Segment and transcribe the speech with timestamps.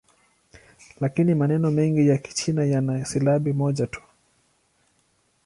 [1.01, 4.01] Lakini maneno mengi ya Kichina yana silabi moja tu.